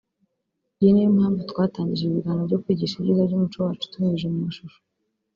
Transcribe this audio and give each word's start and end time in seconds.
Iyo 0.79 0.89
niyo 0.91 1.09
mpanvu 1.17 1.39
twatangije 1.51 2.03
ibi 2.05 2.15
biganiro 2.17 2.45
byo 2.49 2.59
kwigisha 2.63 2.95
ibyiza 2.97 3.23
by’umuco 3.27 3.57
wacu 3.65 3.85
tubinyujije 3.91 4.27
mu 4.33 4.39
mashusho” 4.45 4.79